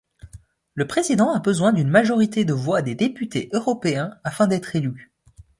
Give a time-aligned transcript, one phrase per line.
[0.73, 5.11] Le président a besoin d'une majorité de voix des députés européens afin d'être élu.